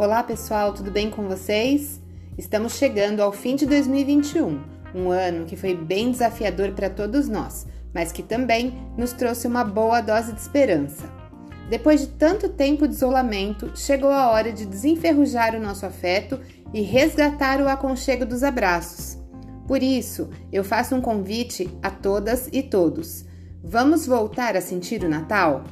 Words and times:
Olá 0.00 0.22
pessoal, 0.22 0.72
tudo 0.72 0.90
bem 0.90 1.10
com 1.10 1.28
vocês? 1.28 2.00
Estamos 2.38 2.76
chegando 2.78 3.20
ao 3.20 3.30
fim 3.32 3.54
de 3.54 3.66
2021, 3.66 4.58
um 4.94 5.10
ano 5.10 5.44
que 5.44 5.56
foi 5.56 5.74
bem 5.74 6.10
desafiador 6.10 6.72
para 6.72 6.88
todos 6.88 7.28
nós, 7.28 7.66
mas 7.92 8.10
que 8.10 8.22
também 8.22 8.72
nos 8.96 9.12
trouxe 9.12 9.46
uma 9.46 9.62
boa 9.62 10.00
dose 10.00 10.32
de 10.32 10.40
esperança. 10.40 11.04
Depois 11.68 12.00
de 12.00 12.06
tanto 12.06 12.48
tempo 12.48 12.88
de 12.88 12.94
isolamento, 12.94 13.72
chegou 13.76 14.08
a 14.08 14.30
hora 14.30 14.50
de 14.50 14.64
desenferrujar 14.64 15.54
o 15.54 15.60
nosso 15.60 15.84
afeto 15.84 16.40
e 16.72 16.80
resgatar 16.80 17.60
o 17.60 17.68
aconchego 17.68 18.24
dos 18.24 18.42
abraços. 18.42 19.18
Por 19.68 19.82
isso, 19.82 20.30
eu 20.50 20.64
faço 20.64 20.94
um 20.94 21.02
convite 21.02 21.68
a 21.82 21.90
todas 21.90 22.48
e 22.50 22.62
todos. 22.62 23.26
Vamos 23.62 24.06
voltar 24.06 24.56
a 24.56 24.62
sentir 24.62 25.04
o 25.04 25.10
Natal? 25.10 25.62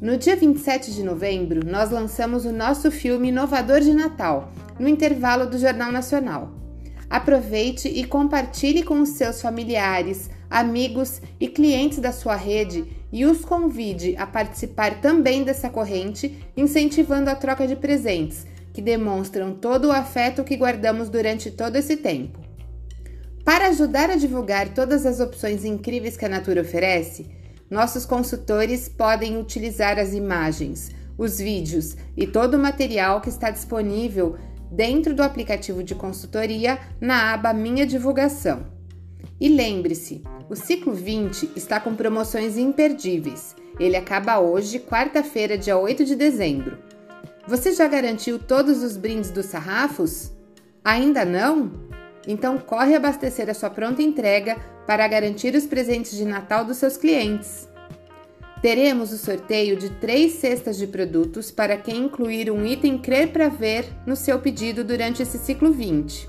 No 0.00 0.16
dia 0.16 0.36
27 0.36 0.94
de 0.94 1.02
novembro, 1.02 1.68
nós 1.68 1.90
lançamos 1.90 2.44
o 2.44 2.52
nosso 2.52 2.88
filme 2.88 3.30
Inovador 3.30 3.80
de 3.80 3.92
Natal, 3.92 4.52
no 4.78 4.86
intervalo 4.86 5.44
do 5.44 5.58
Jornal 5.58 5.90
Nacional. 5.90 6.52
Aproveite 7.10 7.88
e 7.88 8.04
compartilhe 8.04 8.84
com 8.84 9.02
os 9.02 9.08
seus 9.10 9.42
familiares, 9.42 10.30
amigos 10.48 11.20
e 11.40 11.48
clientes 11.48 11.98
da 11.98 12.12
sua 12.12 12.36
rede 12.36 12.84
e 13.10 13.26
os 13.26 13.44
convide 13.44 14.14
a 14.16 14.24
participar 14.24 15.00
também 15.00 15.42
dessa 15.42 15.68
corrente, 15.68 16.46
incentivando 16.56 17.28
a 17.28 17.34
troca 17.34 17.66
de 17.66 17.74
presentes, 17.74 18.46
que 18.72 18.80
demonstram 18.80 19.52
todo 19.52 19.88
o 19.88 19.92
afeto 19.92 20.44
que 20.44 20.56
guardamos 20.56 21.08
durante 21.08 21.50
todo 21.50 21.74
esse 21.74 21.96
tempo. 21.96 22.38
Para 23.44 23.66
ajudar 23.66 24.10
a 24.10 24.16
divulgar 24.16 24.68
todas 24.68 25.04
as 25.04 25.18
opções 25.18 25.64
incríveis 25.64 26.16
que 26.16 26.24
a 26.24 26.28
Natura 26.28 26.60
oferece, 26.60 27.26
nossos 27.70 28.06
consultores 28.06 28.88
podem 28.88 29.38
utilizar 29.38 29.98
as 29.98 30.12
imagens, 30.12 30.90
os 31.16 31.38
vídeos 31.38 31.96
e 32.16 32.26
todo 32.26 32.54
o 32.54 32.58
material 32.58 33.20
que 33.20 33.28
está 33.28 33.50
disponível 33.50 34.36
dentro 34.70 35.14
do 35.14 35.22
aplicativo 35.22 35.82
de 35.82 35.94
consultoria 35.94 36.78
na 37.00 37.32
aba 37.34 37.52
Minha 37.52 37.86
Divulgação. 37.86 38.66
E 39.40 39.48
lembre-se, 39.48 40.22
o 40.48 40.56
ciclo 40.56 40.92
20 40.92 41.52
está 41.54 41.78
com 41.78 41.94
promoções 41.94 42.56
imperdíveis. 42.56 43.54
Ele 43.78 43.96
acaba 43.96 44.40
hoje, 44.40 44.80
quarta-feira, 44.80 45.56
dia 45.56 45.76
8 45.76 46.04
de 46.04 46.16
dezembro. 46.16 46.78
Você 47.46 47.72
já 47.72 47.86
garantiu 47.86 48.38
todos 48.38 48.82
os 48.82 48.96
brindes 48.96 49.30
dos 49.30 49.46
sarrafos? 49.46 50.32
Ainda 50.84 51.24
não? 51.24 51.70
Então 52.28 52.58
corre 52.58 52.94
abastecer 52.94 53.48
a 53.48 53.54
sua 53.54 53.70
pronta 53.70 54.02
entrega 54.02 54.58
para 54.86 55.08
garantir 55.08 55.54
os 55.54 55.64
presentes 55.64 56.14
de 56.14 56.26
Natal 56.26 56.62
dos 56.62 56.76
seus 56.76 56.98
clientes. 56.98 57.66
Teremos 58.60 59.12
o 59.12 59.16
sorteio 59.16 59.78
de 59.78 59.88
três 59.88 60.32
cestas 60.32 60.76
de 60.76 60.86
produtos 60.86 61.50
para 61.50 61.78
quem 61.78 62.04
incluir 62.04 62.50
um 62.50 62.66
item 62.66 62.98
Crer 62.98 63.28
para 63.32 63.48
Ver 63.48 63.86
no 64.06 64.14
seu 64.14 64.38
pedido 64.40 64.84
durante 64.84 65.22
esse 65.22 65.38
ciclo 65.38 65.72
20. 65.72 66.28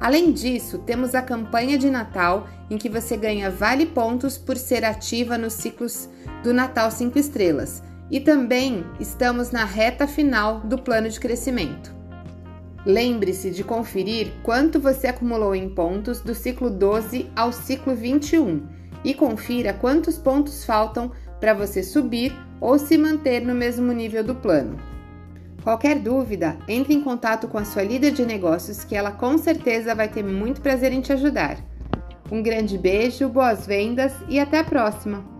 Além 0.00 0.32
disso, 0.32 0.78
temos 0.78 1.14
a 1.14 1.22
campanha 1.22 1.78
de 1.78 1.90
Natal 1.90 2.48
em 2.68 2.76
que 2.76 2.88
você 2.88 3.16
ganha 3.16 3.50
vale 3.50 3.86
pontos 3.86 4.36
por 4.36 4.56
ser 4.56 4.84
ativa 4.84 5.38
nos 5.38 5.52
ciclos 5.52 6.08
do 6.42 6.52
Natal 6.52 6.90
5 6.90 7.16
estrelas. 7.18 7.82
E 8.10 8.18
também 8.18 8.84
estamos 8.98 9.52
na 9.52 9.64
reta 9.64 10.08
final 10.08 10.60
do 10.60 10.78
plano 10.78 11.08
de 11.08 11.20
crescimento. 11.20 11.99
Lembre-se 12.84 13.50
de 13.50 13.62
conferir 13.62 14.32
quanto 14.42 14.80
você 14.80 15.06
acumulou 15.06 15.54
em 15.54 15.68
pontos 15.68 16.20
do 16.20 16.34
ciclo 16.34 16.70
12 16.70 17.30
ao 17.36 17.52
ciclo 17.52 17.94
21 17.94 18.66
e 19.04 19.12
confira 19.12 19.72
quantos 19.72 20.16
pontos 20.16 20.64
faltam 20.64 21.12
para 21.38 21.52
você 21.52 21.82
subir 21.82 22.34
ou 22.60 22.78
se 22.78 22.96
manter 22.96 23.40
no 23.40 23.54
mesmo 23.54 23.92
nível 23.92 24.24
do 24.24 24.34
plano. 24.34 24.78
Qualquer 25.62 25.98
dúvida, 25.98 26.58
entre 26.66 26.94
em 26.94 27.02
contato 27.02 27.46
com 27.48 27.58
a 27.58 27.64
sua 27.64 27.82
líder 27.82 28.12
de 28.12 28.24
negócios 28.24 28.82
que 28.82 28.96
ela 28.96 29.12
com 29.12 29.36
certeza 29.36 29.94
vai 29.94 30.08
ter 30.08 30.24
muito 30.24 30.62
prazer 30.62 30.90
em 30.92 31.02
te 31.02 31.12
ajudar. 31.12 31.58
Um 32.32 32.42
grande 32.42 32.78
beijo, 32.78 33.28
boas 33.28 33.66
vendas 33.66 34.12
e 34.28 34.38
até 34.38 34.58
a 34.58 34.64
próxima! 34.64 35.39